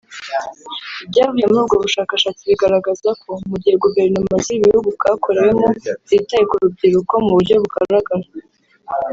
Ibyavuye 1.03 1.45
muri 1.47 1.59
ubwo 1.63 1.75
bushakashatsi 1.83 2.41
bigaragaza 2.49 3.09
ko 3.21 3.31
“mu 3.49 3.55
gihe 3.61 3.75
guverinoma 3.83 4.35
z’ibihugu 4.45 4.87
bwakorewemo 4.97 5.67
zitaye 6.09 6.43
ku 6.49 6.55
rubyiruko 6.63 7.13
mu 7.23 7.31
buryo 7.37 7.55
bugaragara 7.61 8.25